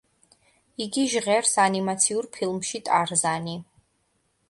იგი 0.85 1.03
ჟღერს 1.11 1.53
ანიმაციურ 1.65 2.31
ფილმში 2.39 2.85
ტარზანი. 2.91 3.59